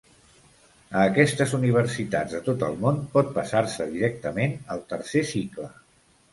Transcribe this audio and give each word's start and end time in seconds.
A 1.01 1.03
aquestes 1.09 1.53
universitats 1.57 2.33
de 2.37 2.41
tot 2.49 2.65
el 2.69 2.79
món 2.87 2.99
pot 3.13 3.31
passar-se 3.37 3.89
directament 3.93 4.59
al 4.77 4.85
tercer 4.95 5.27
cicle. 5.37 5.73